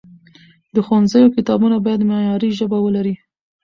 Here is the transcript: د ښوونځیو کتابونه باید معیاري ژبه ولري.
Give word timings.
د 0.73 0.75
ښوونځیو 0.85 1.33
کتابونه 1.35 1.75
باید 1.85 2.07
معیاري 2.09 2.49
ژبه 2.59 2.77
ولري. 2.81 3.15